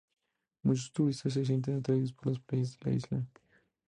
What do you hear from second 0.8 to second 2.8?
turistas se sienten atraídos por las playas